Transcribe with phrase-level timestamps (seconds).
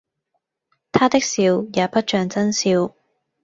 [0.91, 1.43] 他的笑
[1.73, 2.95] 也不像眞笑。